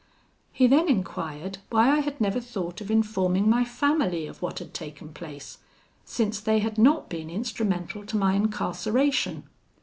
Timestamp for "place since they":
5.13-6.57